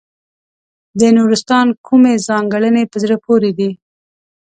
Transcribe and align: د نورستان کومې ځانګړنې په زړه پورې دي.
د 0.99 1.01
نورستان 1.17 1.67
کومې 1.87 2.13
ځانګړنې 2.27 2.83
په 2.91 2.97
زړه 3.03 3.15
پورې 3.25 3.51
دي. 3.57 3.69